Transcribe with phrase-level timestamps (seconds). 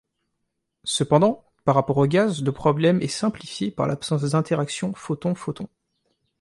[0.83, 5.67] Cependant, par rapport aux gaz, le problème est simplifié par l'absence d'interaction photon-photon.